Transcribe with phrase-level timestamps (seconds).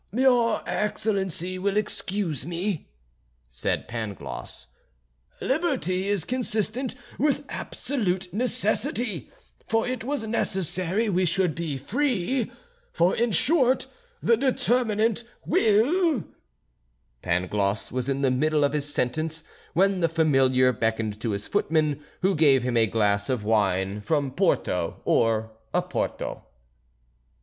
[0.11, 2.87] "Your Excellency will excuse me,"
[3.51, 4.65] said Pangloss;
[5.39, 9.29] "liberty is consistent with absolute necessity,
[9.67, 12.51] for it was necessary we should be free;
[12.91, 13.85] for, in short,
[14.23, 16.23] the determinate will"
[17.21, 19.43] Pangloss was in the middle of his sentence,
[19.75, 24.31] when the Familiar beckoned to his footman, who gave him a glass of wine from
[24.31, 26.41] Porto or Opporto.